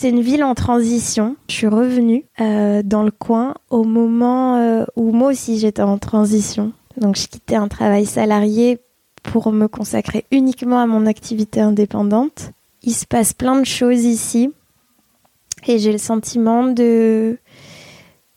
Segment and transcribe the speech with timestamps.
[0.00, 1.36] C'est une ville en transition.
[1.50, 5.98] Je suis revenue euh, dans le coin au moment euh, où moi aussi j'étais en
[5.98, 6.72] transition.
[6.96, 8.78] Donc je quittais un travail salarié
[9.22, 12.52] pour me consacrer uniquement à mon activité indépendante.
[12.82, 14.54] Il se passe plein de choses ici
[15.66, 17.36] et j'ai le sentiment de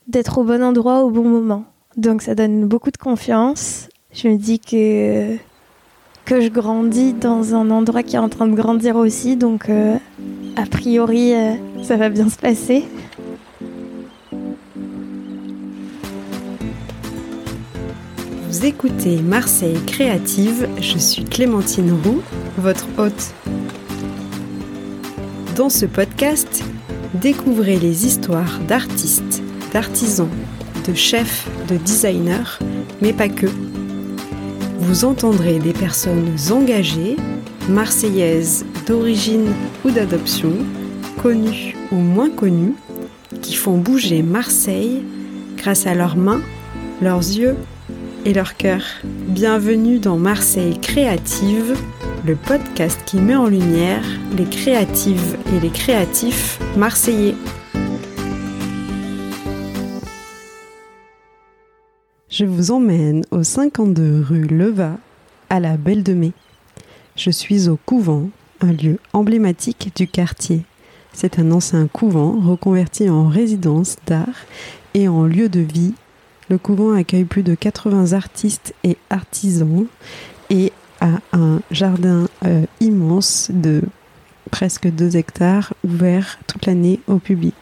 [0.06, 1.64] d'être au bon endroit au bon moment.
[1.96, 3.88] Donc ça donne beaucoup de confiance.
[4.12, 5.38] Je me dis que
[6.24, 9.96] que je grandis dans un endroit qui est en train de grandir aussi, donc euh,
[10.56, 12.84] a priori euh, ça va bien se passer.
[18.48, 22.22] Vous écoutez Marseille Créative, je suis Clémentine Roux,
[22.56, 23.34] votre hôte.
[25.56, 26.64] Dans ce podcast,
[27.14, 30.30] découvrez les histoires d'artistes, d'artisans,
[30.88, 32.58] de chefs, de designers,
[33.02, 33.46] mais pas que
[34.76, 37.16] vous entendrez des personnes engagées,
[37.68, 39.52] marseillaises d'origine
[39.84, 40.52] ou d'adoption,
[41.22, 42.74] connues ou moins connues,
[43.40, 45.02] qui font bouger Marseille
[45.56, 46.42] grâce à leurs mains,
[47.00, 47.56] leurs yeux
[48.24, 48.82] et leur cœur.
[49.04, 51.76] Bienvenue dans Marseille Créative,
[52.26, 54.04] le podcast qui met en lumière
[54.36, 57.34] les créatives et les créatifs marseillais.
[62.36, 64.98] Je vous emmène au 52 rue Leva,
[65.50, 66.32] à la Belle de Mai.
[67.14, 68.28] Je suis au couvent,
[68.60, 70.62] un lieu emblématique du quartier.
[71.12, 74.46] C'est un ancien couvent reconverti en résidence d'art
[74.94, 75.94] et en lieu de vie.
[76.48, 79.86] Le couvent accueille plus de 80 artistes et artisans
[80.50, 83.80] et a un jardin euh, immense de
[84.50, 87.54] presque 2 hectares ouvert toute l'année au public.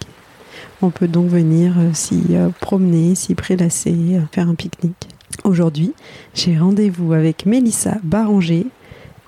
[0.85, 5.09] On peut donc venir euh, s'y euh, promener, s'y prélasser, euh, faire un pique-nique.
[5.45, 5.93] Aujourd'hui,
[6.35, 8.67] j'ai rendez-vous avec Mélissa Baranger,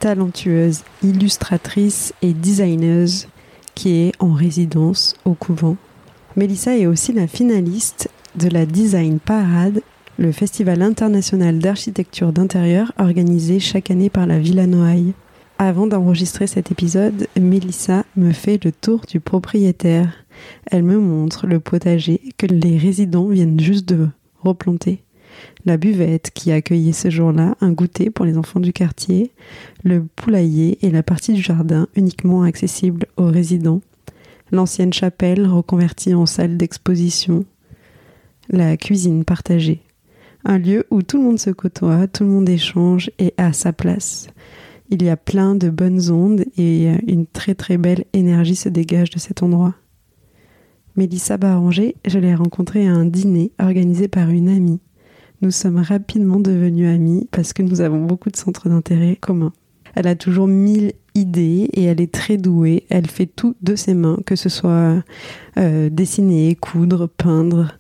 [0.01, 3.29] talentueuse illustratrice et designeuse
[3.77, 5.77] qui est en résidence au couvent.
[6.35, 9.81] Mélissa est aussi la finaliste de la Design Parade,
[10.19, 15.15] le festival international d'architecture d'intérieur organisé chaque année par la Villa Noailles.
[15.59, 20.24] Avant d'enregistrer cet épisode, Mélissa me fait le tour du propriétaire.
[20.67, 24.09] Elle me montre le potager que les résidents viennent juste de
[24.43, 25.03] replanter.
[25.65, 29.33] La buvette qui accueillait ce jour-là un goûter pour les enfants du quartier,
[29.83, 33.81] le poulailler et la partie du jardin uniquement accessible aux résidents,
[34.53, 37.45] l'ancienne chapelle reconvertie en salle d'exposition,
[38.49, 39.81] la cuisine partagée,
[40.45, 43.73] un lieu où tout le monde se côtoie, tout le monde échange et a sa
[43.73, 44.29] place.
[44.91, 49.11] Il y a plein de bonnes ondes et une très très belle énergie se dégage
[49.11, 49.75] de cet endroit.
[50.97, 54.81] Mélissa Baranger, je l'ai rencontrée à un dîner organisé par une amie.
[55.43, 59.53] Nous sommes rapidement devenus amis parce que nous avons beaucoup de centres d'intérêt communs.
[59.95, 62.85] Elle a toujours mille idées et elle est très douée.
[62.89, 65.03] Elle fait tout de ses mains, que ce soit
[65.57, 67.77] euh, dessiner, coudre, peindre,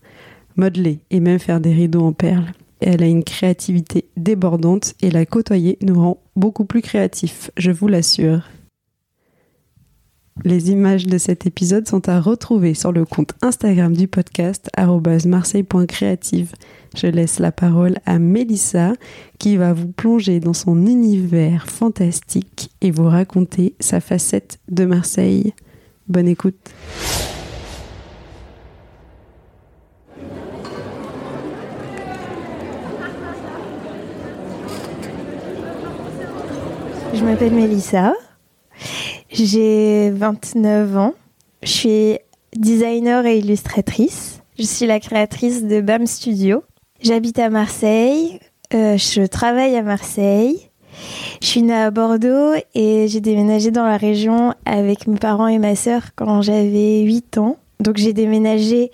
[0.56, 2.52] modeler et même faire des rideaux en perles
[2.84, 7.88] elle a une créativité débordante et la côtoyer nous rend beaucoup plus créatifs, je vous
[7.88, 8.42] l'assure.
[10.42, 16.52] Les images de cet épisode sont à retrouver sur le compte Instagram du podcast marseille.creative.
[16.96, 18.94] Je laisse la parole à Mélissa
[19.38, 25.54] qui va vous plonger dans son univers fantastique et vous raconter sa facette de Marseille.
[26.08, 26.74] Bonne écoute.
[37.14, 38.14] Je m'appelle Mélissa.
[39.34, 41.14] J'ai 29 ans.
[41.64, 42.18] Je suis
[42.56, 44.40] designer et illustratrice.
[44.56, 46.62] Je suis la créatrice de BAM Studio.
[47.00, 48.38] J'habite à Marseille.
[48.74, 50.70] Euh, je travaille à Marseille.
[51.42, 55.58] Je suis née à Bordeaux et j'ai déménagé dans la région avec mes parents et
[55.58, 57.56] ma sœur quand j'avais 8 ans.
[57.80, 58.92] Donc j'ai déménagé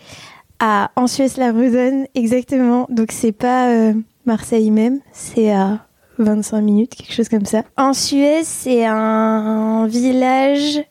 [0.58, 2.86] à Ansuès-la-Rudonne exactement.
[2.88, 3.92] Donc c'est pas euh,
[4.24, 5.86] Marseille même, c'est à
[6.20, 7.62] 25 minutes, quelque chose comme ça.
[7.76, 10.82] En Suède, c'est un village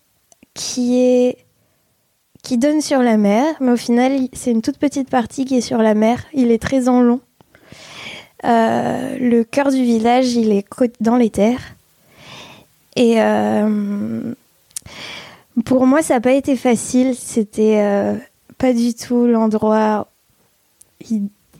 [0.53, 1.37] qui est
[2.41, 5.61] qui donne sur la mer, mais au final, c'est une toute petite partie qui est
[5.61, 6.25] sur la mer.
[6.33, 7.19] Il est très en long.
[8.45, 10.65] Euh, le cœur du village, il est
[11.01, 11.75] dans les terres.
[12.95, 14.33] Et euh,
[15.65, 17.13] pour moi, ça n'a pas été facile.
[17.15, 18.15] C'était euh,
[18.57, 20.07] pas du tout l'endroit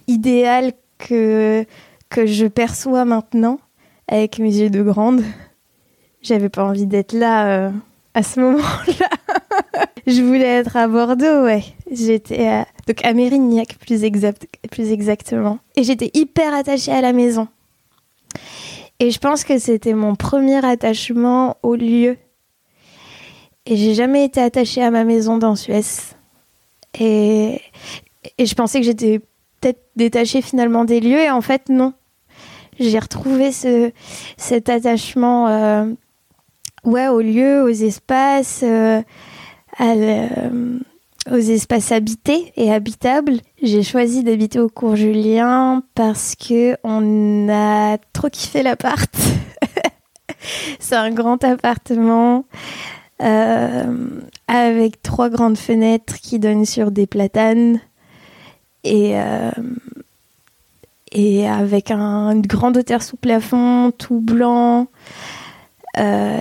[0.07, 1.65] idéal que
[2.09, 3.59] que je perçois maintenant
[4.07, 5.23] avec mes yeux de grande.
[6.21, 7.71] J'avais pas envie d'être là euh,
[8.13, 9.09] à ce moment-là.
[10.07, 11.63] je voulais être à Bordeaux, ouais.
[11.91, 12.67] J'étais à...
[12.88, 14.47] donc à Mérignac plus, exact...
[14.71, 15.59] plus exactement.
[15.75, 17.47] Et j'étais hyper attachée à la maison.
[19.00, 22.17] Et je pense que c'était mon premier attachement au lieu.
[23.65, 25.81] Et j'ai jamais été attachée à ma maison dans Suez.
[27.00, 27.62] Et,
[28.38, 29.19] et je pensais que j'étais
[29.62, 31.94] peut-être détachée finalement des lieux, et en fait, non.
[32.79, 33.91] J'ai retrouvé ce,
[34.37, 35.85] cet attachement euh,
[36.85, 39.01] ouais, aux lieux, aux espaces, euh,
[41.29, 43.39] aux espaces habités et habitables.
[43.61, 49.13] J'ai choisi d'habiter au cours Julien parce que on a trop kiffé l'appart.
[50.79, 52.45] C'est un grand appartement
[53.21, 54.09] euh,
[54.47, 57.81] avec trois grandes fenêtres qui donnent sur des platanes
[58.85, 59.51] et, euh,
[61.11, 64.88] et avec un, une grande hauteur sous plafond, tout blanc.
[65.97, 66.39] Euh,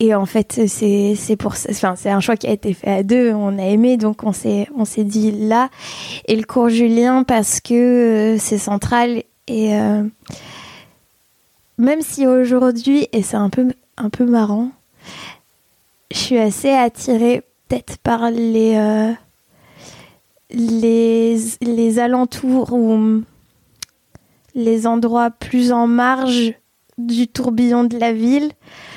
[0.00, 3.32] et en fait, c'est pour enfin c'est un choix qui a été fait à deux.
[3.32, 5.70] On a aimé, donc on s'est on s'est dit là.
[6.26, 9.72] Et le cours Julien parce que c'est central et
[11.78, 14.70] même si aujourd'hui et c'est un peu un peu marrant,
[16.10, 19.12] je suis assez attirée peut-être par les, euh,
[20.50, 23.22] les, les alentours ou
[24.58, 26.52] les endroits plus en marge
[26.98, 28.50] du tourbillon de la ville.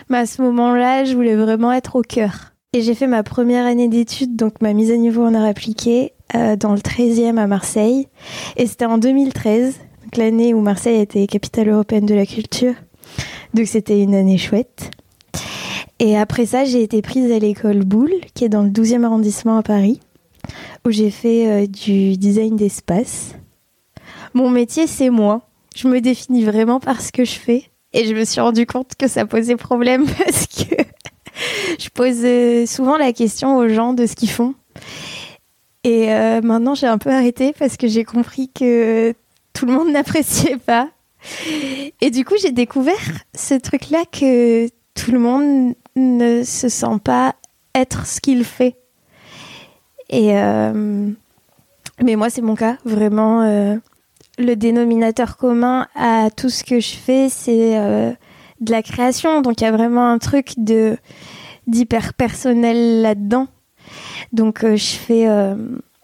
[0.10, 2.54] Mais à ce moment-là, je voulais vraiment être au cœur.
[2.74, 6.14] Et j'ai fait ma première année d'études, donc ma mise à niveau en art appliqué,
[6.36, 8.08] euh, dans le 13e à Marseille.
[8.58, 9.76] Et c'était en 2013,
[10.18, 12.74] l'année où Marseille été capitale européenne de la culture.
[13.54, 14.90] Donc c'était une année chouette.
[16.00, 19.58] Et après ça, j'ai été prise à l'école Boulle, qui est dans le 12e arrondissement
[19.58, 20.00] à Paris,
[20.86, 23.36] où j'ai fait euh, du design d'espace.
[24.34, 25.42] Mon métier, c'est moi.
[25.76, 27.66] Je me définis vraiment par ce que je fais.
[27.94, 30.76] Et je me suis rendu compte que ça posait problème parce que
[31.80, 34.56] je pose euh, souvent la question aux gens de ce qu'ils font.
[35.84, 39.14] Et euh, maintenant, j'ai un peu arrêté parce que j'ai compris que
[39.54, 40.90] tout le monde n'appréciait pas.
[42.02, 42.96] Et du coup, j'ai découvert
[43.36, 47.36] ce truc-là que tout le monde ne se sent pas
[47.76, 48.76] être ce qu'il fait.
[50.10, 51.12] Et euh,
[52.02, 52.78] mais moi, c'est mon cas.
[52.86, 53.78] Vraiment, euh,
[54.42, 58.12] le dénominateur commun à tout ce que je fais, c'est euh,
[58.60, 59.42] de la création.
[59.42, 60.98] Donc, il y a vraiment un truc de
[61.68, 63.48] d'hyper personnel là-dedans.
[64.34, 65.26] Donc, je fais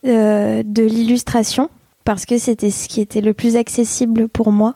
[0.03, 1.69] de l'illustration
[2.05, 4.75] parce que c'était ce qui était le plus accessible pour moi.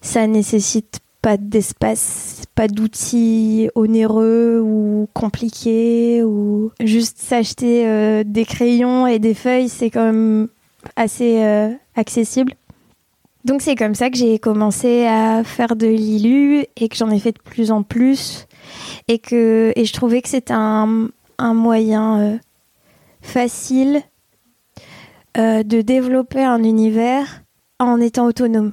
[0.00, 9.08] Ça nécessite pas d'espace, pas d'outils onéreux ou compliqués ou juste s'acheter euh, des crayons
[9.08, 10.46] et des feuilles, c'est quand même
[10.94, 12.54] assez euh, accessible.
[13.44, 17.20] Donc c'est comme ça que j'ai commencé à faire de l'ILU et que j'en ai
[17.20, 18.46] fait de plus en plus
[19.06, 21.08] et que et je trouvais que c'était un,
[21.38, 22.36] un, moyen euh,
[23.20, 24.02] facile
[25.36, 27.42] de développer un univers
[27.78, 28.72] en étant autonome.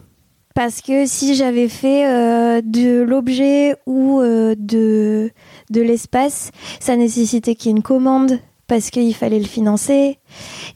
[0.54, 5.32] Parce que si j'avais fait euh, de l'objet ou euh, de,
[5.72, 10.20] de l'espace, ça nécessitait qu'il y ait une commande parce qu'il fallait le financer.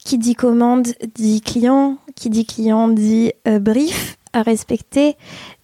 [0.03, 1.97] Qui dit commande dit client.
[2.15, 5.15] Qui dit client dit euh, brief à respecter.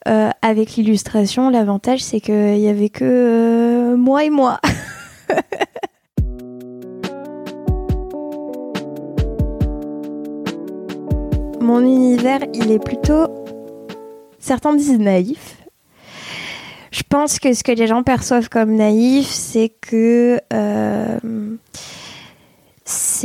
[0.06, 4.60] avec l'illustration, l'avantage c'est qu'il n'y avait que moi et moi.
[11.62, 13.28] Mon univers, il est plutôt
[14.44, 15.56] Certains disent naïf.
[16.92, 21.18] Je pense que ce que les gens perçoivent comme naïf, c'est que euh,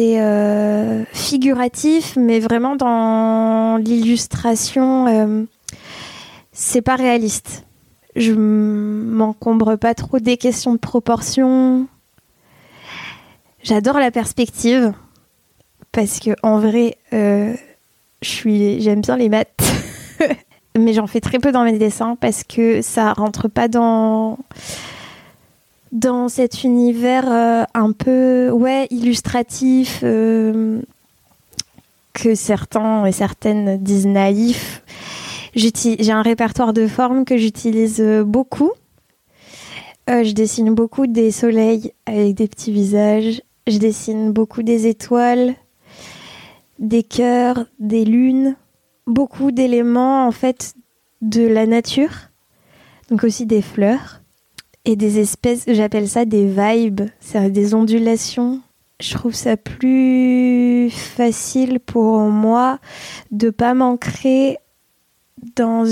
[0.01, 5.45] euh, figuratif, mais vraiment dans l'illustration, euh,
[6.53, 7.65] c'est pas réaliste.
[8.17, 11.87] Je m'encombre pas trop des questions de proportion.
[13.63, 14.93] J'adore la perspective
[15.93, 17.57] parce que en vrai, je
[18.23, 19.63] suis, j'aime bien les maths.
[20.79, 24.39] mais j'en fais très peu dans mes dessins parce que ça rentre pas dans
[25.93, 30.81] dans cet univers euh, un peu ouais illustratif euh,
[32.13, 34.83] que certains et certaines disent naïf.
[35.55, 38.73] J'ai un répertoire de formes que j'utilise beaucoup.
[40.09, 43.43] Euh, je dessine beaucoup des soleils avec des petits visages.
[43.67, 45.55] Je dessine beaucoup des étoiles,
[46.79, 48.57] des cœurs, des lunes
[49.09, 50.75] beaucoup d'éléments en fait
[51.23, 52.31] de la nature,
[53.11, 54.18] donc aussi des fleurs
[54.89, 58.63] et des espèces, j'appelle ça des vibes, c'est des ondulations.
[59.01, 62.79] Je trouve ça plus facile pour moi
[63.31, 64.57] de pas m'ancrer
[65.57, 65.85] dans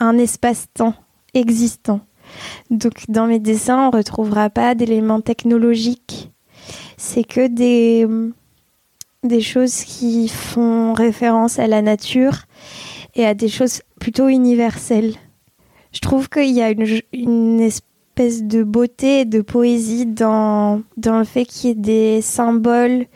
[0.00, 0.94] un espace-temps
[1.34, 2.00] existant.
[2.70, 6.32] Donc dans mes dessins, on retrouvera pas d'éléments technologiques.
[6.96, 12.38] C'est que des choses qui font référence à la nature
[13.14, 15.14] et à des choses plutôt universelles.
[15.92, 21.24] Je trouve qu'il y a une, espèce de beauté et de poésie dans, dans le
[21.24, 23.06] fait qu'il y ait des symboles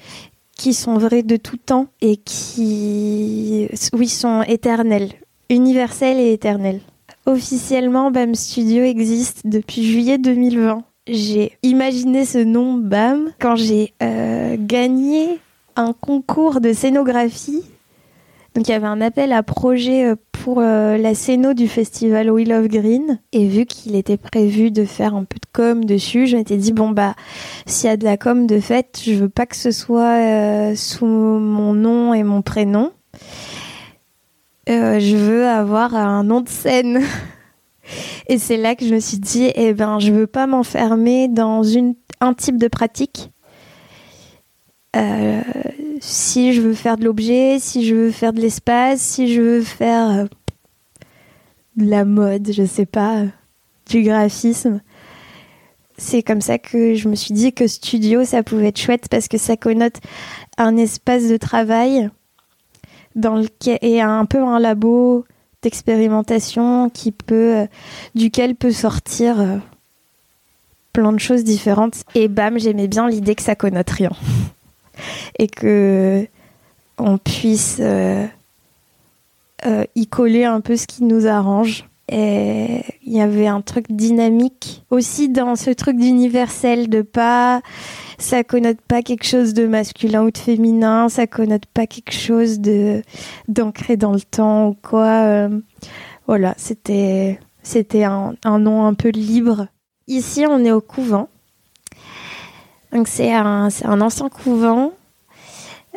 [0.56, 5.10] qui sont vrais de tout temps et qui, oui, sont éternels,
[5.50, 6.80] universels et éternels.
[7.26, 10.84] Officiellement, BAM Studio existe depuis juillet 2020.
[11.08, 15.40] J'ai imaginé ce nom BAM quand j'ai euh, gagné
[15.76, 17.62] un concours de scénographie.
[18.54, 22.30] Donc il y avait un appel à projet euh, pour euh, la scéno du festival
[22.30, 23.20] We Love Green.
[23.32, 26.72] Et vu qu'il était prévu de faire un peu de com dessus, je m'étais dit
[26.72, 27.14] bon bah
[27.66, 31.06] s'il y a de la com de fait, je veux pas que ce soit sous
[31.06, 32.92] mon nom et mon prénom.
[34.68, 37.00] Euh, je veux avoir un nom de scène.
[38.28, 41.62] Et c'est là que je me suis dit, eh ben, je veux pas m'enfermer dans
[41.62, 43.32] une, un type de pratique.
[44.94, 45.40] Euh,
[46.04, 49.62] si je veux faire de l'objet, si je veux faire de l'espace, si je veux
[49.62, 50.24] faire euh,
[51.76, 53.22] de la mode, je sais pas,
[53.88, 54.80] du graphisme.
[55.96, 59.28] C'est comme ça que je me suis dit que studio, ça pouvait être chouette parce
[59.28, 60.00] que ça connote
[60.58, 62.10] un espace de travail
[63.14, 65.24] dans lequel et un peu un labo
[65.62, 67.66] d'expérimentation qui peut euh,
[68.16, 69.58] duquel peut sortir euh,
[70.92, 74.10] plein de choses différentes et bam j'aimais bien l'idée que ça connote rien
[75.38, 76.26] et que
[76.98, 78.26] on puisse euh,
[79.94, 84.84] y coller un peu ce qui nous arrange et il y avait un truc dynamique
[84.90, 87.62] aussi dans ce truc d'universel de pas
[88.22, 92.60] ça connote pas quelque chose de masculin ou de féminin, ça connote pas quelque chose
[92.60, 93.02] de
[93.48, 95.24] d'ancré dans le temps ou quoi.
[95.24, 95.60] Euh,
[96.26, 99.66] voilà, c'était c'était un, nom un peu libre.
[100.06, 101.28] Ici, on est au couvent.
[102.92, 104.92] Donc c'est un, un ancien couvent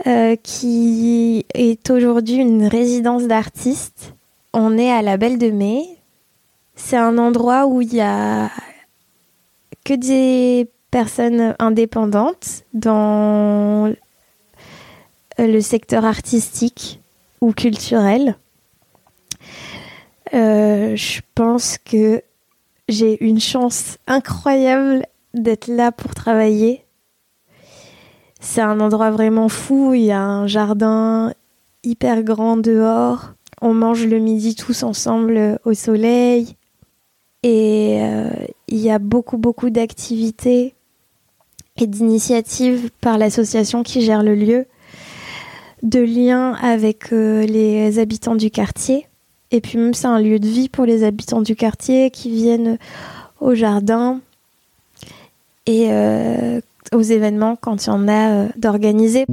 [0.07, 4.13] euh, qui est aujourd'hui une résidence d'artistes.
[4.53, 5.85] On est à la Belle de Mai.
[6.75, 8.49] C'est un endroit où il y a
[9.83, 13.93] que des personnes indépendantes dans
[15.37, 17.01] le secteur artistique
[17.41, 18.35] ou culturel.
[20.33, 22.21] Euh, je pense que
[22.87, 26.84] j'ai une chance incroyable d'être là pour travailler.
[28.39, 31.33] C'est un endroit vraiment fou, il y a un jardin
[31.83, 33.33] hyper grand dehors.
[33.61, 36.55] On mange le midi tous ensemble au soleil.
[37.43, 38.29] Et euh,
[38.67, 40.73] il y a beaucoup, beaucoup d'activités
[41.77, 44.65] et d'initiatives par l'association qui gère le lieu,
[45.83, 49.07] de liens avec euh, les habitants du quartier.
[49.51, 52.77] Et puis même c'est un lieu de vie pour les habitants du quartier qui viennent
[53.39, 54.21] au jardin
[55.65, 56.61] et euh,
[56.93, 59.25] aux événements quand il y en a euh, d'organisés.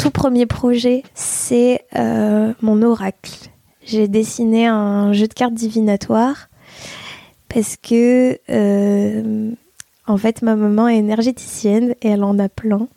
[0.00, 3.50] tout premier projet, c'est euh, mon oracle.
[3.84, 6.48] J'ai dessiné un jeu de cartes divinatoire
[7.48, 9.50] parce que, euh,
[10.06, 12.88] en fait, ma maman est énergéticienne et elle en a plein.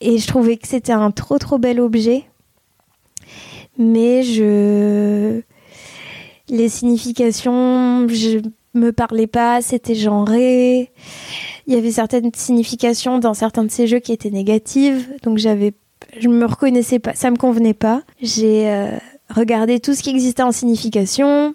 [0.00, 2.24] Et je trouvais que c'était un trop trop bel objet.
[3.76, 5.40] Mais je.
[6.48, 8.40] Les significations, je
[8.74, 10.90] me parlais pas, c'était genré
[11.68, 15.74] il y avait certaines significations dans certains de ces jeux qui étaient négatives, donc j'avais,
[16.18, 18.02] je me reconnaissais pas, ça me convenait pas.
[18.22, 18.96] J'ai euh,
[19.28, 21.54] regardé tout ce qui existait en signification.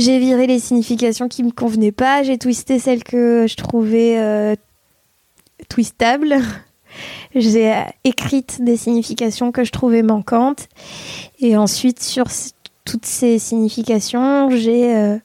[0.00, 2.22] J'ai viré les significations qui me convenaient pas.
[2.22, 4.56] J'ai twisté celles que je trouvais euh,
[5.68, 6.36] twistables.
[7.34, 10.68] J'ai euh, écrite des significations que je trouvais manquantes.
[11.38, 12.26] Et ensuite, sur
[12.84, 15.18] toutes ces significations, j'ai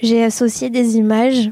[0.00, 1.50] j'ai associé des images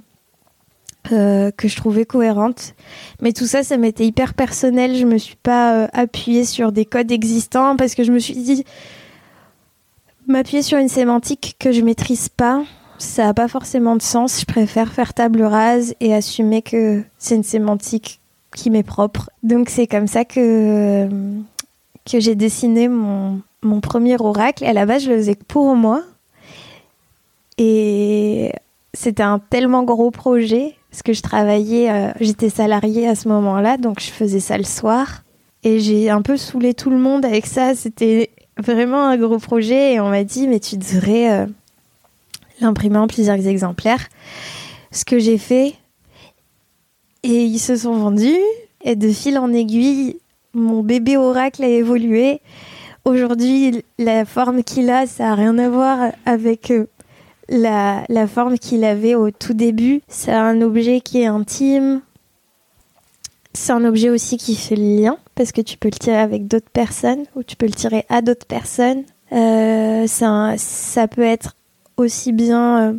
[1.10, 2.74] euh, que je trouvais cohérente.
[3.20, 4.94] Mais tout ça, ça m'était hyper personnel.
[4.94, 8.34] Je me suis pas euh, appuyée sur des codes existants parce que je me suis
[8.34, 8.64] dit
[10.26, 12.62] m'appuyer sur une sémantique que je maîtrise pas,
[12.98, 14.40] ça a pas forcément de sens.
[14.40, 18.20] Je préfère faire table rase et assumer que c'est une sémantique
[18.54, 19.30] qui m'est propre.
[19.42, 21.08] Donc c'est comme ça que
[22.04, 24.64] que j'ai dessiné mon mon premier oracle.
[24.64, 26.02] À la base, je le faisais pour moi.
[27.58, 28.52] Et
[28.94, 33.78] c'était un tellement gros projet parce que je travaillais, euh, j'étais salariée à ce moment-là,
[33.78, 35.22] donc je faisais ça le soir.
[35.64, 37.74] Et j'ai un peu saoulé tout le monde avec ça.
[37.74, 41.46] C'était vraiment un gros projet et on m'a dit, mais tu devrais euh,
[42.60, 44.08] l'imprimer en plusieurs exemplaires.
[44.90, 45.74] Ce que j'ai fait,
[47.22, 48.38] et ils se sont vendus.
[48.84, 50.16] Et de fil en aiguille,
[50.54, 52.40] mon bébé oracle a évolué.
[53.04, 56.86] Aujourd'hui, la forme qu'il a, ça n'a rien à voir avec euh,
[57.48, 60.02] la, la forme qu'il avait au tout début.
[60.08, 62.00] C'est un objet qui est intime.
[63.54, 66.46] C'est un objet aussi qui fait le lien parce que tu peux le tirer avec
[66.46, 69.04] d'autres personnes ou tu peux le tirer à d'autres personnes.
[69.32, 71.54] Euh, un, ça peut être
[71.96, 72.98] aussi bien euh,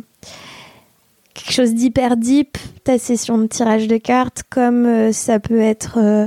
[1.34, 5.98] quelque chose d'hyper deep, ta session de tirage de cartes, comme euh, ça peut être
[5.98, 6.26] euh,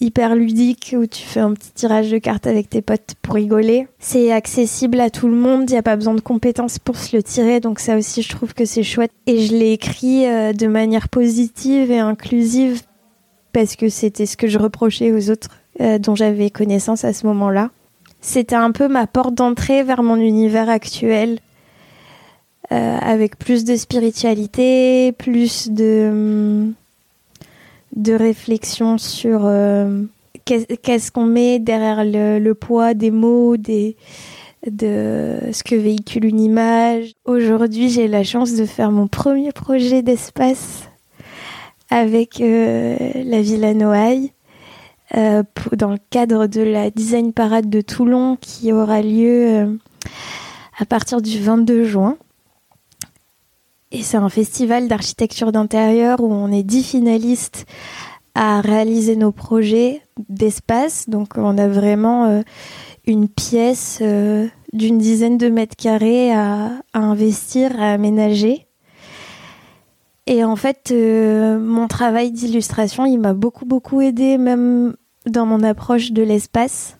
[0.00, 3.86] hyper ludique où tu fais un petit tirage de cartes avec tes potes pour rigoler.
[3.98, 7.16] C'est accessible à tout le monde, il n'y a pas besoin de compétences pour se
[7.16, 9.12] le tirer, donc ça aussi je trouve que c'est chouette.
[9.26, 12.82] Et je l'ai écrit de manière positive et inclusive
[13.54, 15.48] parce que c'était ce que je reprochais aux autres
[15.98, 17.70] dont j'avais connaissance à ce moment-là.
[18.20, 21.40] C'était un peu ma porte d'entrée vers mon univers actuel
[22.72, 26.72] euh, avec plus de spiritualité, plus de,
[27.94, 30.04] de réflexion sur euh,
[30.46, 33.96] qu'est-ce qu'on met derrière le, le, poids des mots, des,
[34.66, 37.12] de ce que véhicule une image.
[37.26, 40.88] Aujourd'hui, j'ai la chance de faire mon premier projet d'espace
[41.94, 44.32] avec euh, la Villa Noailles.
[45.14, 45.44] Euh,
[45.76, 49.76] dans le cadre de la Design Parade de Toulon qui aura lieu euh,
[50.78, 52.16] à partir du 22 juin.
[53.92, 57.64] Et c'est un festival d'architecture d'intérieur où on est dix finalistes
[58.34, 61.08] à réaliser nos projets d'espace.
[61.08, 62.42] Donc on a vraiment
[63.06, 64.02] une pièce
[64.72, 68.66] d'une dizaine de mètres carrés à, investir, à aménager.
[70.26, 75.62] Et en fait, euh, mon travail d'illustration, il m'a beaucoup, beaucoup aidé, même dans mon
[75.62, 76.98] approche de l'espace.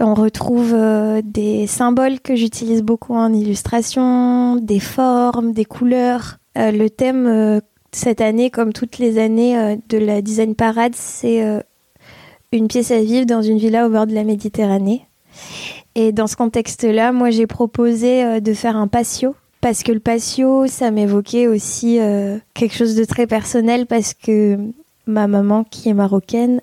[0.00, 6.38] On retrouve euh, des symboles que j'utilise beaucoup en illustration, des formes, des couleurs.
[6.56, 7.60] Euh, le thème
[7.92, 11.42] cette année, comme toutes les années de la Design Parade, c'est
[12.52, 15.06] une pièce à vivre dans une villa au bord de la Méditerranée.
[15.94, 20.66] Et dans ce contexte-là, moi j'ai proposé de faire un patio parce que le patio,
[20.66, 21.98] ça m'évoquait aussi
[22.54, 24.58] quelque chose de très personnel parce que
[25.06, 26.60] ma maman, qui est marocaine,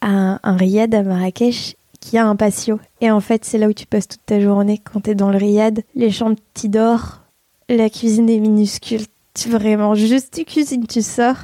[0.00, 2.78] a un riad à Marrakech qu'il y a un patio.
[3.00, 5.30] Et en fait, c'est là où tu passes toute ta journée quand tu es dans
[5.30, 5.82] le riad.
[5.94, 7.20] Les chambres, tu dors.
[7.68, 9.02] La cuisine est minuscule.
[9.34, 11.36] Tu, vraiment, juste tu cuisines, tu sors.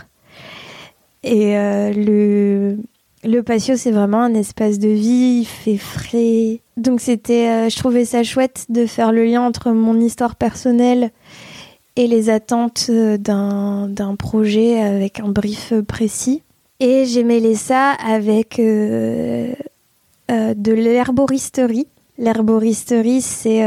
[1.23, 2.79] Et euh, le,
[3.25, 5.41] le patio, c'est vraiment un espace de vie.
[5.41, 6.61] Il fait frais.
[6.77, 11.11] Donc, c'était, euh, je trouvais ça chouette de faire le lien entre mon histoire personnelle
[11.97, 16.43] et les attentes euh, d'un, projet avec un brief précis.
[16.81, 19.55] Et j'ai mêlé ça avec euh,
[20.29, 21.87] de l'herboristerie.
[22.19, 23.63] L'herboristerie, c'est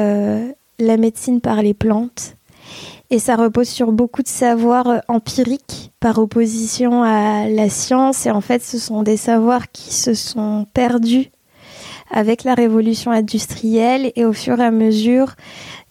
[0.80, 2.37] la médecine par les plantes.
[3.10, 8.26] Et ça repose sur beaucoup de savoirs euh, empiriques par opposition à la science.
[8.26, 11.30] Et en fait, ce sont des savoirs qui se sont perdus
[12.12, 14.12] avec la révolution industrielle.
[14.16, 15.36] Et au fur et à mesure,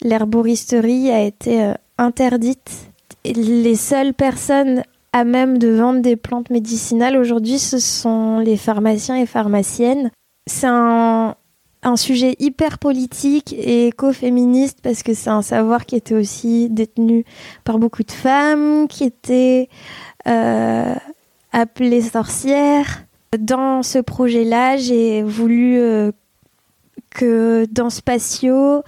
[0.03, 2.91] l'herboristerie a été interdite.
[3.25, 9.17] les seules personnes à même de vendre des plantes médicinales aujourd'hui, ce sont les pharmaciens
[9.17, 10.11] et pharmaciennes
[10.47, 11.35] c'est un,
[11.87, 17.25] un, sujet hyper politique et écoféministe parce que c'est un savoir qui était aussi détenu
[17.65, 19.69] par beaucoup de femmes, qui étaient
[20.27, 20.95] euh,
[21.53, 23.05] appelées sorcières.
[23.39, 26.13] Dans ce projet-là, j'ai voulu euh,
[27.11, 28.83] que dans ce patio,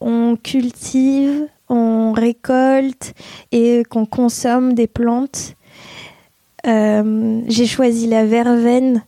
[0.00, 3.14] on cultive, on récolte
[3.52, 5.54] et qu'on consomme des plantes.
[6.66, 9.04] Euh, j'ai choisi la verveine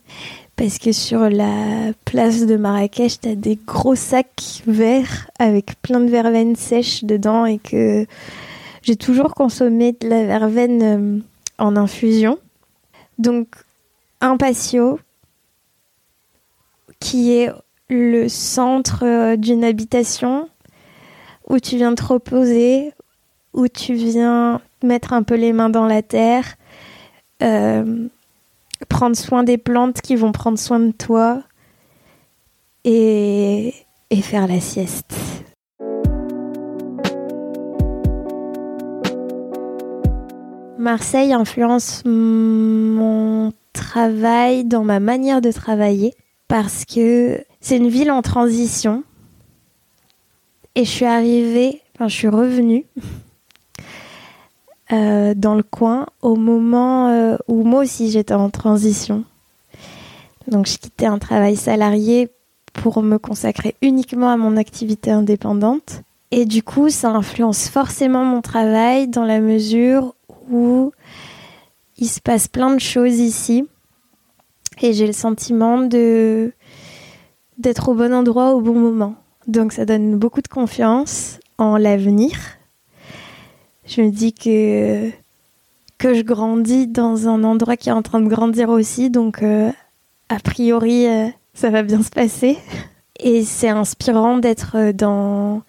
[0.58, 6.00] parce que sur la place de Marrakech, tu as des gros sacs verts avec plein
[6.00, 8.06] de verveine sèche dedans et que
[8.82, 11.20] j'ai toujours consommé de la verveine euh,
[11.58, 12.38] en infusion.
[13.18, 13.46] Donc,
[14.20, 14.98] un patio
[16.98, 17.52] qui est
[17.88, 20.48] le centre euh, d'une habitation
[21.48, 22.92] où tu viens te reposer,
[23.52, 26.56] où tu viens mettre un peu les mains dans la terre.
[27.44, 28.08] Euh,
[28.86, 31.42] prendre soin des plantes qui vont prendre soin de toi
[32.84, 33.74] et,
[34.10, 35.14] et faire la sieste.
[40.78, 46.14] Marseille influence mon travail dans ma manière de travailler
[46.46, 49.02] parce que c'est une ville en transition
[50.74, 52.86] et je suis arrivée, enfin je suis revenue
[54.92, 59.24] euh, dans le coin au moment euh, où moi aussi j'étais en transition.
[60.46, 62.30] Donc je quittais un travail salarié
[62.72, 66.02] pour me consacrer uniquement à mon activité indépendante.
[66.30, 70.14] Et du coup, ça influence forcément mon travail dans la mesure
[70.50, 70.92] où
[71.98, 73.66] il se passe plein de choses ici.
[74.80, 76.52] Et j'ai le sentiment de
[77.58, 79.16] d'être au bon endroit au bon moment.
[79.48, 82.57] Donc ça donne beaucoup de confiance en l'avenir.
[83.88, 85.10] Je me dis que
[85.96, 89.72] que je grandis dans un endroit qui est en train de grandir aussi, donc euh,
[90.28, 92.58] a priori euh, ça va bien se passer.
[93.18, 95.62] Et c'est inspirant d'être dans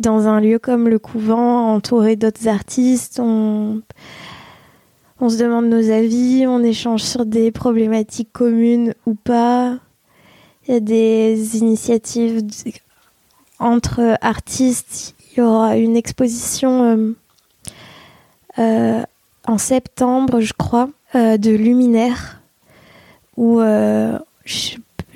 [0.00, 3.20] dans un lieu comme le couvent, entouré d'autres artistes.
[3.22, 3.82] On,
[5.20, 9.78] on se demande nos avis, on échange sur des problématiques communes ou pas.
[10.66, 12.42] Il y a des initiatives
[13.60, 15.14] entre artistes.
[15.32, 17.16] Il y aura une exposition euh,
[18.58, 19.02] euh,
[19.46, 22.42] en septembre, je crois, euh, de luminaires
[23.38, 23.60] où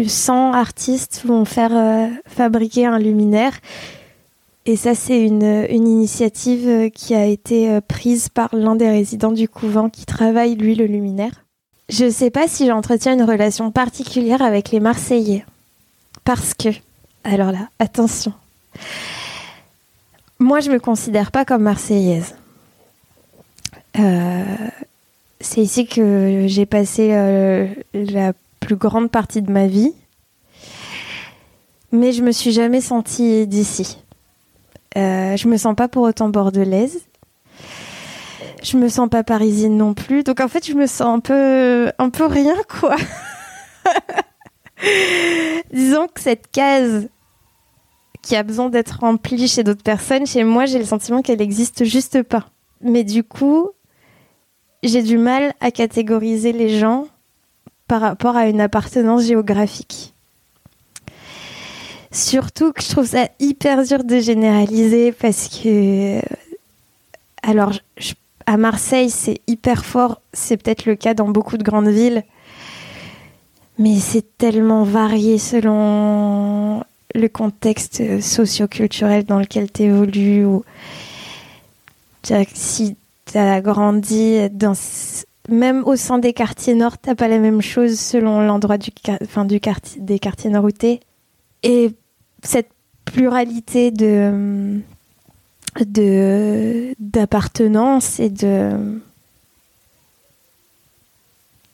[0.06, 3.52] 100 artistes vont faire fabriquer un luminaire.
[4.64, 9.48] Et ça, c'est une, une, initiative qui a été prise par l'un des résidents du
[9.50, 11.44] couvent qui travaille, lui, le luminaire.
[11.90, 15.44] Je ne sais pas si j'entretiens une relation particulière avec les Marseillais.
[16.24, 16.70] Parce que,
[17.22, 18.32] alors là, attention,
[20.38, 22.34] moi, je me considère pas comme marseillaise.
[23.98, 24.44] Euh,
[25.40, 29.94] c'est ici que j'ai passé euh, la plus grande partie de ma vie.
[31.92, 33.98] Mais je me suis jamais sentie d'ici.
[34.96, 37.00] Euh, je me sens pas pour autant bordelaise.
[38.62, 40.22] Je me sens pas parisienne non plus.
[40.22, 42.96] Donc en fait, je me sens un peu, un peu rien, quoi.
[45.72, 47.08] Disons que cette case
[48.26, 51.84] qui a besoin d'être remplie chez d'autres personnes, chez moi, j'ai le sentiment qu'elle n'existe
[51.84, 52.48] juste pas.
[52.80, 53.70] Mais du coup,
[54.82, 57.06] j'ai du mal à catégoriser les gens
[57.86, 60.12] par rapport à une appartenance géographique.
[62.10, 66.20] Surtout que je trouve ça hyper dur de généraliser parce que.
[67.44, 67.74] Alors,
[68.46, 70.20] à Marseille, c'est hyper fort.
[70.32, 72.24] C'est peut-être le cas dans beaucoup de grandes villes.
[73.78, 76.82] Mais c'est tellement varié selon
[77.16, 80.64] le contexte socio-culturel dans lequel tu évolues ou
[82.54, 84.74] si tu as grandi dans
[85.48, 89.60] même au sein des quartiers nord, t'as pas la même chose selon l'endroit du, du
[89.60, 90.70] quartier, des quartiers nord où
[91.62, 91.92] Et
[92.42, 92.70] cette
[93.04, 94.80] pluralité de
[96.98, 99.00] d'appartenance et de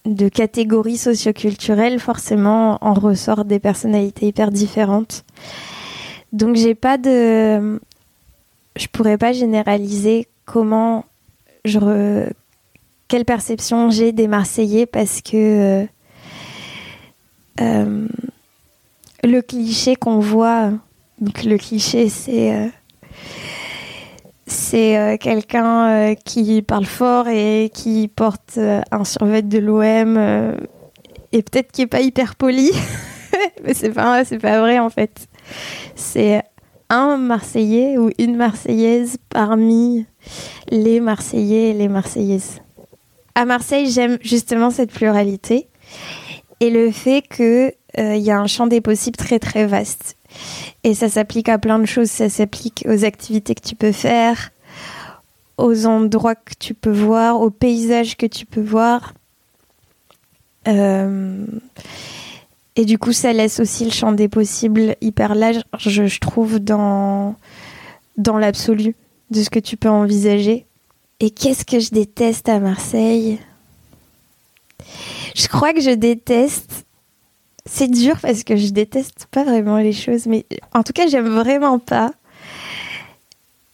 [0.04, 5.24] de catégories socioculturelles, forcément, en ressort des personnalités hyper différentes.
[6.32, 7.80] Donc, j'ai pas de.
[8.76, 11.04] Je pourrais pas généraliser comment
[11.64, 12.28] je.
[13.08, 15.82] Quelle perception j'ai des Marseillais parce que.
[15.82, 15.86] Euh,
[17.60, 18.08] euh,
[19.22, 20.70] le cliché qu'on voit.
[21.20, 22.54] Donc, le cliché, c'est.
[22.54, 22.68] Euh,
[24.46, 30.16] c'est euh, quelqu'un euh, qui parle fort et qui porte euh, un survêt de l'OM
[31.32, 32.70] et peut-être qui est pas hyper poli,
[33.64, 35.28] mais c'est pas c'est pas vrai en fait.
[35.94, 36.42] C'est
[36.90, 40.06] un Marseillais ou une Marseillaise parmi
[40.70, 42.60] les Marseillais et les Marseillaises.
[43.34, 45.68] À Marseille, j'aime justement cette pluralité
[46.60, 50.16] et le fait qu'il y a un champ des possibles très très vaste.
[50.84, 52.10] Et ça s'applique à plein de choses.
[52.10, 54.50] Ça s'applique aux activités que tu peux faire,
[55.58, 59.14] aux endroits que tu peux voir, aux paysages que tu peux voir.
[60.68, 61.44] Euh,
[62.76, 67.34] et du coup, ça laisse aussi le champ des possibles hyper large, je, trouve, dans,
[68.16, 68.94] dans l'absolu
[69.30, 70.66] de ce que tu peux envisager.
[71.20, 73.38] Et qu'est-ce que je déteste à Marseille?
[75.34, 76.86] Je crois que je déteste
[77.66, 80.44] c'est dur parce que je déteste pas vraiment les choses, mais
[80.74, 82.12] en tout cas, j'aime vraiment pas.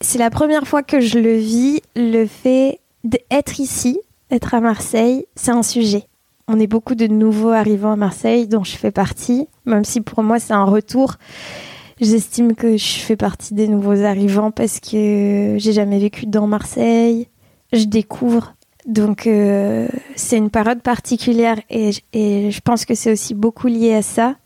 [0.00, 3.98] C'est la première fois que je le vis, le fait d'être ici,
[4.30, 6.04] d'être à Marseille, c'est un sujet.
[6.46, 10.22] On est beaucoup de nouveaux arrivants à Marseille, dont je fais partie, même si pour
[10.22, 11.14] moi c'est un retour.
[12.00, 17.28] J'estime que je fais partie des nouveaux arrivants parce que j'ai jamais vécu dans Marseille.
[17.72, 18.54] Je découvre
[18.86, 24.02] donc euh, c'est une période particulière et, je pense que c'est aussi beaucoup lié à
[24.02, 24.36] ça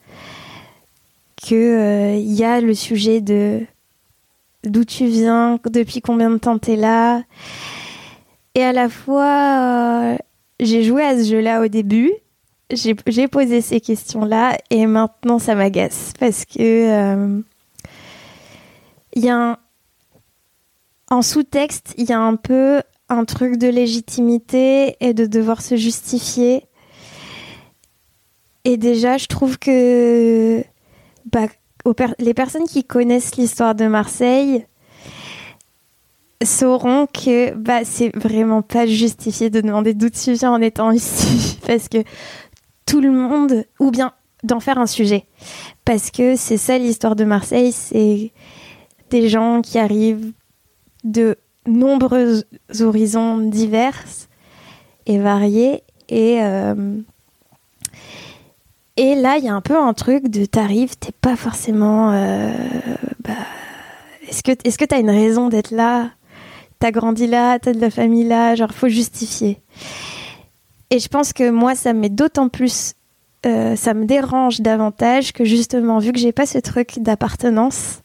[1.36, 3.60] qu'il euh, y a le sujet de
[4.64, 7.24] d'où tu viens, depuis combien de temps tu es là.
[8.54, 10.16] Et à la fois, euh,
[10.60, 12.12] j'ai joué à ce jeu-là au début,
[12.70, 17.42] j'ai posé ces questions-là et maintenant ça m'agace parce que
[19.14, 19.58] il y a un,
[21.10, 25.76] en sous-texte, il y a un peu un truc de légitimité et de devoir se
[25.76, 26.64] justifier.
[28.64, 30.64] Et déjà, je trouve que
[31.30, 31.46] bah,
[32.18, 34.66] les personnes qui connaissent l'histoire de Marseille
[36.42, 41.58] sauront que bah, c'est vraiment pas justifié de demander d'où tu viens en étant ici.
[41.66, 42.02] Parce que
[42.86, 45.26] tout le monde, ou bien d'en faire un sujet.
[45.84, 48.32] Parce que c'est ça l'histoire de Marseille, c'est
[49.10, 50.32] des gens qui arrivent
[51.04, 52.44] de nombreux
[52.80, 54.04] horizons divers
[55.06, 55.82] et variés.
[56.08, 57.00] Et, euh,
[58.96, 62.12] et là, il y a un peu un truc de t'arrives, t'es pas forcément.
[62.12, 62.52] Euh,
[63.20, 63.32] bah,
[64.28, 66.10] est-ce que est-ce t'as une raison d'être là?
[66.78, 69.60] T'as grandi là, t'as de la famille là, genre faut justifier.
[70.90, 72.94] Et je pense que moi, ça me met d'autant plus,
[73.46, 78.02] euh, ça me dérange davantage que justement, vu que j'ai pas ce truc d'appartenance,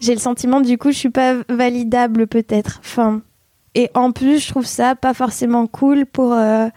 [0.00, 2.80] j'ai le sentiment du coup, je suis pas validable peut-être.
[2.80, 3.22] Enfin,
[3.74, 6.68] et en plus, je trouve ça pas forcément cool pour euh,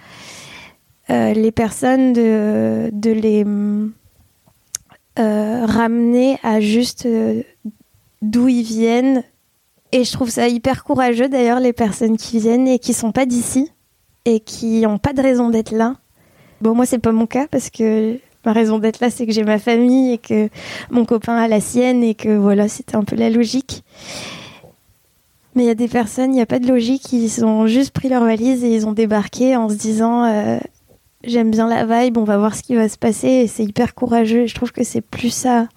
[1.10, 3.46] euh, les personnes de, de les
[5.16, 7.08] ramener à juste
[8.22, 9.24] d'où ils viennent.
[9.92, 13.26] Et je trouve ça hyper courageux d'ailleurs, les personnes qui viennent et qui sont pas
[13.28, 13.72] d'ici
[14.26, 15.96] et qui n'ont pas de raison d'être là.
[16.62, 19.44] Bon, moi, c'est pas mon cas parce que ma raison d'être là, c'est que j'ai
[19.44, 20.50] ma famille et que
[20.92, 23.84] mon copain a la sienne et que voilà, c'était un peu la logique.
[25.56, 27.92] Mais il y a des personnes, il n'y a pas de logique, ils ont juste
[27.92, 30.58] pris leur valise et ils ont débarqué en se disant euh,
[31.24, 33.94] j'aime bien la vibe, on va voir ce qui va se passer et c'est hyper
[33.94, 34.48] courageux.
[34.48, 35.68] je trouve que c'est plus ça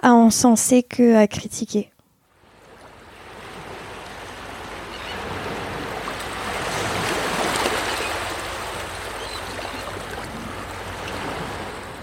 [0.00, 1.91] à encenser que à critiquer.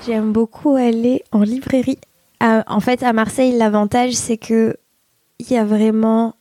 [0.09, 1.99] J'aime beaucoup aller en librairie.
[2.41, 4.75] en fait, à Marseille, l'avantage, c'est que
[5.37, 6.33] il y a vraiment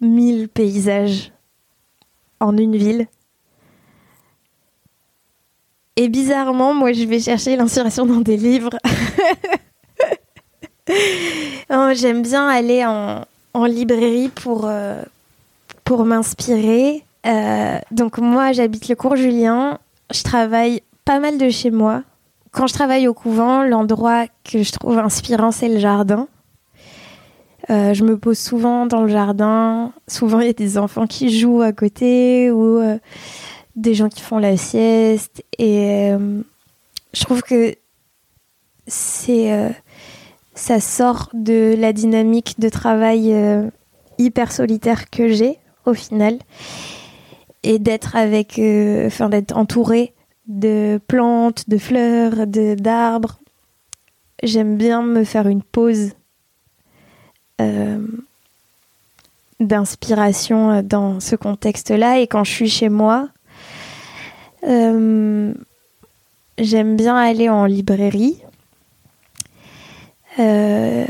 [0.00, 1.32] mille paysages
[2.38, 3.08] en une ville.
[5.96, 8.78] Et bizarrement, moi, je vais chercher l'inspiration dans des livres.
[11.72, 15.02] Oh, j'aime bien aller en, librairie pour, euh,
[16.04, 17.04] m'inspirer.
[17.26, 19.78] Euh, donc moi, j'habite le cours Julien.
[20.12, 22.02] Je travaille pas mal de chez moi.
[22.52, 26.28] Quand je travaille au couvent, l'endroit que je trouve inspirant, c'est le jardin.
[27.68, 29.92] Euh, je me pose souvent dans le jardin.
[30.08, 32.80] Souvent, il y a des enfants qui jouent à côté ou
[33.76, 35.44] des gens qui font la sieste.
[35.58, 36.10] Et
[37.12, 37.74] je trouve que
[38.88, 39.72] c'est
[40.60, 43.68] ça sort de la dynamique de travail euh,
[44.18, 46.38] hyper solitaire que j'ai au final
[47.62, 50.12] et d'être avec euh, enfin d'être entourée
[50.50, 53.38] de plantes, de fleurs, de d'arbres.
[54.42, 56.12] J'aime bien me faire une pause
[57.60, 58.06] euh,
[59.60, 63.28] d'inspiration dans ce contexte-là et quand je suis chez moi,
[64.62, 65.54] j'aime
[66.58, 68.42] bien aller en librairie
[70.38, 71.06] il euh,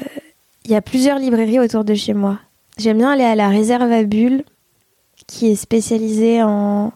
[0.67, 2.39] y a plusieurs librairies autour de chez moi.
[2.79, 4.45] J'aime bien aller à la réserve à bulles,
[5.27, 6.93] qui est spécialisée en,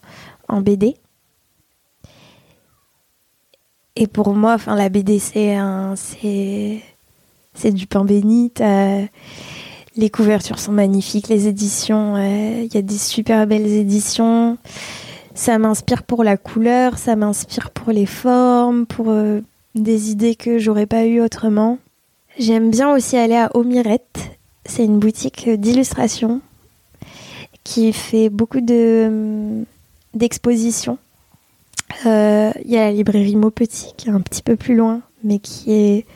[0.49, 0.97] en BD.
[3.97, 5.57] Et pour moi, enfin, la BD, c'est
[7.55, 8.53] c'est, du pain béni.
[9.97, 14.59] Les couvertures sont magnifiques, les éditions, il y a des super belles éditions.
[15.35, 19.41] Ça m'inspire pour la couleur, ça m'inspire pour les formes, pour euh,
[19.75, 21.79] des idées que j'aurais pas eues autrement.
[22.39, 24.39] J'aime bien aussi aller à Omirette.
[24.65, 26.41] C'est une boutique d'illustration
[27.65, 29.65] qui fait beaucoup de
[30.15, 30.99] d'expositions.
[32.07, 35.39] Euh, il y a la librairie Maupetit qui est un petit peu plus loin, mais
[35.39, 36.07] qui est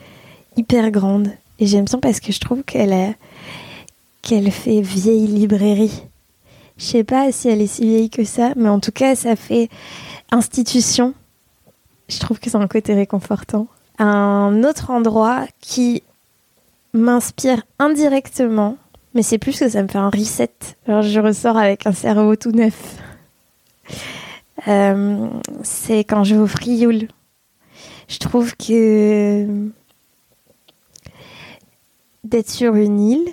[0.57, 1.29] hyper grande.
[1.59, 3.15] Et j'aime bien parce que je trouve qu'elle
[4.21, 6.03] qu'elle fait vieille librairie.
[6.77, 9.35] Je sais pas si elle est si vieille que ça, mais en tout cas, ça
[9.35, 9.69] fait
[10.31, 11.13] institution.
[12.07, 13.67] Je trouve que c'est un côté réconfortant.
[13.97, 16.03] Un autre endroit qui
[16.93, 18.77] m'inspire indirectement,
[19.13, 20.51] mais c'est plus que ça me fait un reset.
[20.87, 22.97] Alors je ressors avec un cerveau tout neuf.
[24.67, 25.29] Euh,
[25.63, 27.07] c'est quand je vais au Frioul.
[28.07, 29.69] Je trouve que
[32.23, 33.29] d'être sur une île,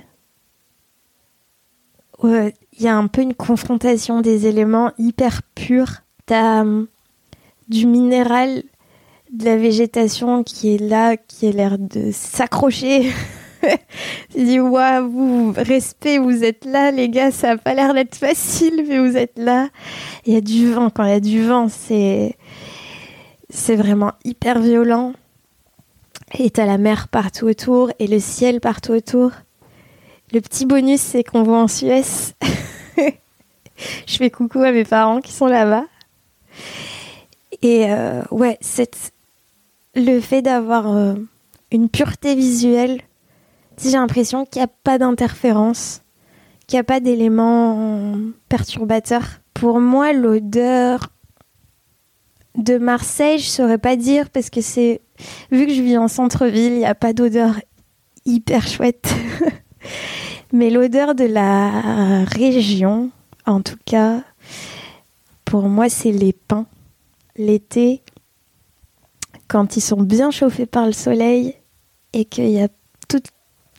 [2.23, 6.03] il y a un peu une confrontation des éléments hyper purs.
[6.27, 6.87] T'as euh,
[7.69, 8.63] du minéral,
[9.33, 13.13] de la végétation qui est là, qui a l'air de s'accrocher
[14.35, 18.85] J'ai dit, waouh, respect, vous êtes là, les gars, ça a pas l'air d'être facile,
[18.89, 19.69] mais vous êtes là.
[20.27, 22.37] Il y a du vent, quand il y a du vent, c'est,
[23.51, 25.13] c'est vraiment hyper violent.
[26.39, 29.31] Et t'as la mer partout autour et le ciel partout autour.
[30.33, 32.03] Le petit bonus, c'est qu'on voit en Suez.
[34.07, 35.85] Je fais coucou à mes parents qui sont là-bas.
[37.63, 38.59] Et euh, ouais,
[39.95, 41.15] le fait d'avoir euh,
[41.71, 43.01] une pureté visuelle
[43.83, 46.03] j'ai l'impression qu'il n'y a pas d'interférence,
[46.67, 48.17] qu'il n'y a pas d'éléments
[48.49, 49.41] perturbateurs.
[49.55, 51.09] Pour moi, l'odeur
[52.57, 55.03] de Marseille, je saurais pas dire parce que c'est
[55.51, 57.61] vu que je vis en centre-ville, il n'y a pas d'odeur
[58.25, 59.15] hyper chouette.
[60.53, 63.11] Mais l'odeur de la région,
[63.47, 64.23] en tout cas,
[65.45, 66.67] pour moi, c'est les pins.
[67.37, 68.03] L'été,
[69.49, 71.55] quand ils sont bien chauffés par le soleil
[72.13, 72.69] et qu'il y a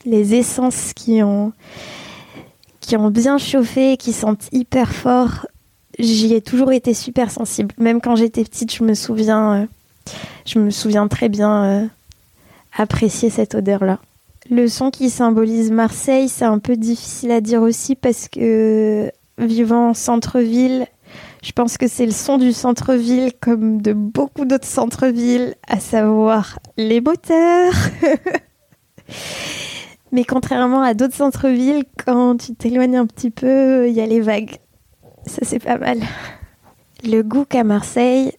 [0.04, 1.52] les essences qui ont,
[2.80, 5.46] qui ont bien chauffé qui sentent hyper fort,
[5.98, 7.74] j'y ai toujours été super sensible.
[7.78, 9.66] Même quand j'étais petite, je me souviens, euh,
[10.46, 11.86] je me souviens très bien euh,
[12.76, 13.98] apprécier cette odeur-là.
[14.50, 19.90] Le son qui symbolise Marseille, c'est un peu difficile à dire aussi parce que vivant
[19.90, 20.86] en centre-ville,
[21.42, 26.58] je pense que c'est le son du centre-ville comme de beaucoup d'autres centres-villes, à savoir
[26.76, 27.74] les moteurs.
[30.12, 34.20] Mais contrairement à d'autres centres-villes, quand tu t'éloignes un petit peu, il y a les
[34.20, 34.56] vagues.
[35.26, 36.00] Ça, c'est pas mal.
[37.04, 38.32] Le goût qu'à Marseille,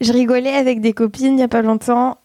[0.00, 2.18] je rigolais avec des copines il n'y a pas longtemps.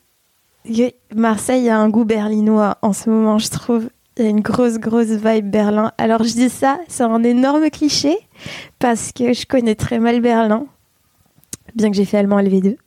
[1.14, 3.90] Marseille a un goût berlinois en ce moment, je trouve.
[4.18, 5.92] Il y a une grosse, grosse vibe Berlin.
[5.98, 8.16] Alors je dis ça, c'est un énorme cliché,
[8.78, 10.68] parce que je connais très mal Berlin,
[11.76, 12.78] bien que j'ai fait allemand LV2.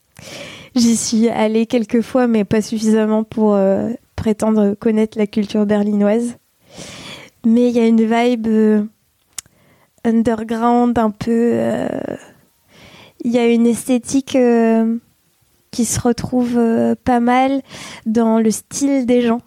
[0.77, 3.91] J'y suis allée quelques fois, mais pas suffisamment pour euh,
[4.27, 6.37] prétendre connaître la culture berlinoise.
[7.45, 8.83] Mais il y a une vibe euh,
[10.03, 11.53] underground, un peu...
[11.53, 12.17] Euh,
[13.23, 14.37] il y a une esthétique
[15.71, 16.61] qui se retrouve
[17.05, 17.63] pas mal
[18.05, 19.43] dans le style des gens.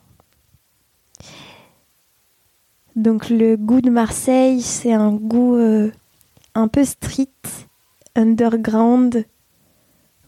[2.96, 5.58] Donc le goût de Marseille, c'est un goût
[6.56, 7.28] un peu street,
[8.16, 9.26] underground,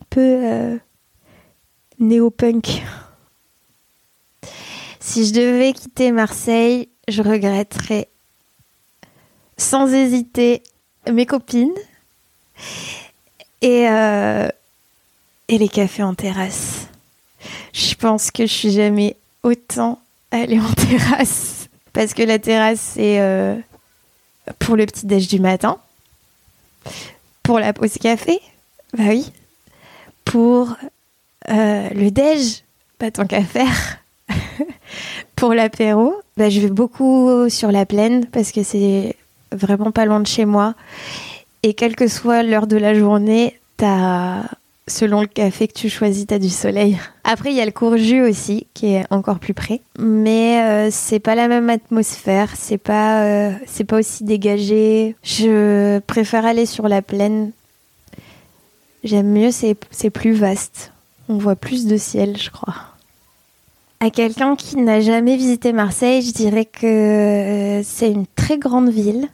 [0.02, 0.78] un peu euh,
[2.00, 2.84] néo-punk.
[5.12, 8.08] Si je devais quitter Marseille, je regretterais
[9.58, 10.64] sans hésiter
[11.12, 11.76] mes copines
[13.60, 14.48] et, euh,
[15.50, 16.88] et les cafés en terrasse.
[17.74, 20.00] Je pense que je suis jamais autant
[20.32, 23.58] allée en terrasse parce que la terrasse c'est euh,
[24.60, 25.78] pour le petit déj du matin
[27.44, 28.40] pour la pause café
[28.98, 29.30] Bah oui.
[30.24, 30.74] Pour
[31.50, 32.64] euh, le déj
[32.98, 34.01] Pas tant qu'à faire.
[35.42, 39.16] Pour l'apéro bah, Je vais beaucoup sur la plaine parce que c'est
[39.52, 40.76] vraiment pas loin de chez moi.
[41.64, 44.44] Et quelle que soit l'heure de la journée, t'as
[44.88, 47.00] selon le café que tu choisis, tu as du soleil.
[47.24, 49.82] Après, il y a le courju aussi, qui est encore plus près.
[49.98, 55.16] Mais euh, c'est pas la même atmosphère, c'est pas, euh, c'est pas aussi dégagé.
[55.24, 57.52] Je préfère aller sur la plaine.
[59.04, 60.92] J'aime mieux, c'est, c'est plus vaste.
[61.30, 62.91] On voit plus de ciel, je crois.
[64.04, 68.90] À quelqu'un qui n'a jamais visité Marseille, je dirais que euh, c'est une très grande
[68.90, 69.30] ville,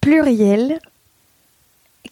[0.00, 0.80] plurielle,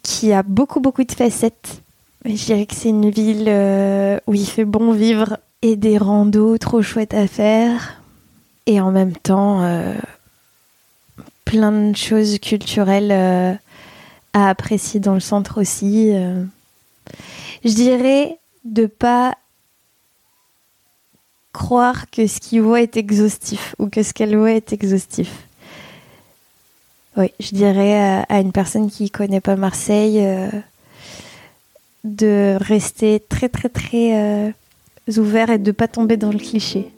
[0.03, 1.81] qui a beaucoup, beaucoup de facettes.
[2.23, 6.57] Je dirais que c'est une ville euh, où il fait bon vivre et des randos
[6.59, 8.01] trop chouettes à faire.
[8.67, 9.95] Et en même temps, euh,
[11.43, 13.11] plein de choses culturelles
[14.31, 16.13] à apprécier dans le centre aussi.
[17.65, 19.35] Je dirais de pas
[21.57, 25.47] croire que ce qu'il voit est exhaustif ou que ce qu'elle voit est exhaustif.
[27.17, 30.49] Oui, je dirais à une personne qui connaît pas Marseille euh,
[32.03, 34.51] de rester très très très euh,
[35.17, 36.91] ouvert et de pas tomber dans le cliché.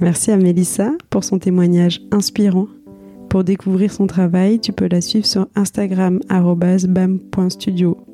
[0.00, 2.68] Merci à Mélissa pour son témoignage inspirant.
[3.28, 8.09] Pour découvrir son travail, tu peux la suivre sur Instagram bam.studio.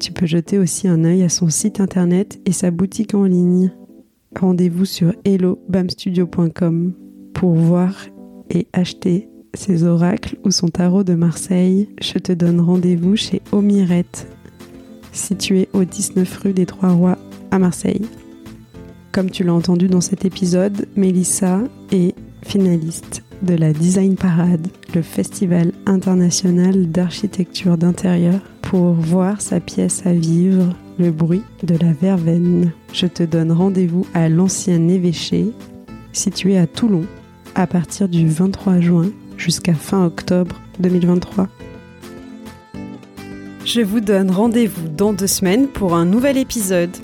[0.00, 3.72] Tu peux jeter aussi un œil à son site internet et sa boutique en ligne.
[4.38, 6.92] Rendez-vous sur hellobamstudio.com
[7.34, 7.94] pour voir
[8.50, 14.26] et acheter ses oracles ou son tarot de Marseille, je te donne rendez-vous chez Omirette,
[15.12, 17.18] situé au 19 rue des Trois Rois
[17.50, 18.02] à Marseille.
[19.12, 21.60] Comme tu l'as entendu dans cet épisode, Mélissa
[21.92, 30.06] est finaliste de la Design Parade, le festival international d'architecture d'intérieur, pour voir sa pièce
[30.06, 32.72] à vivre, le bruit de la verveine.
[32.92, 35.46] Je te donne rendez-vous à l'ancien évêché,
[36.12, 37.04] situé à Toulon,
[37.54, 41.48] à partir du 23 juin jusqu'à fin octobre 2023.
[43.64, 46.96] Je vous donne rendez-vous dans deux semaines pour un nouvel épisode.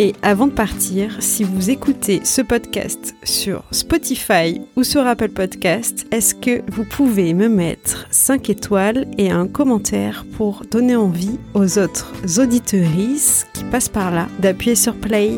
[0.00, 6.06] Et avant de partir, si vous écoutez ce podcast sur Spotify ou sur Apple Podcast,
[6.12, 11.80] est-ce que vous pouvez me mettre 5 étoiles et un commentaire pour donner envie aux
[11.80, 15.32] autres auditorices qui passent par là d'appuyer sur Play?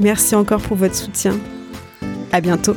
[0.00, 1.38] Merci encore pour votre soutien.
[2.32, 2.74] À bientôt.